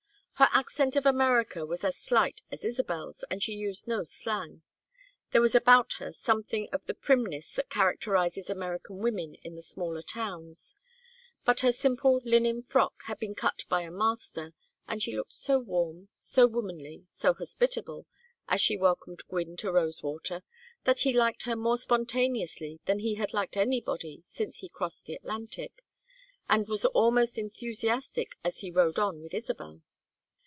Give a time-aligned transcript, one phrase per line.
[0.41, 4.63] Her accent of America was as slight as Isabel's, and she used no slang.
[5.31, 10.01] There was about her something of the primness that characterizes American women in the smaller
[10.01, 10.75] towns,
[11.45, 14.55] but her simple linen frock had been cut by a master,
[14.87, 18.07] and she looked so warm, so womanly, so hospitable
[18.47, 20.41] as she welcomed Gwynne to Rosewater,
[20.85, 25.13] that he liked her more spontaneously than he had liked anybody since he crossed the
[25.13, 25.83] Atlantic,
[26.49, 29.83] and was almost enthusiastic as he rode on with Isabel.